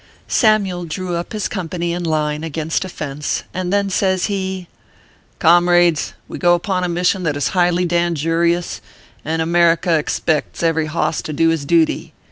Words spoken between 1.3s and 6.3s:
his company in line against a fence, and then says he:" Comrades,